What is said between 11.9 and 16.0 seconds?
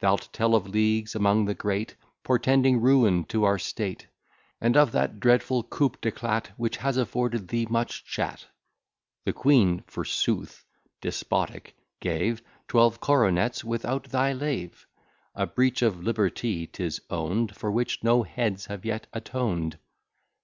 gave Twelve coronets without thy leave! A breach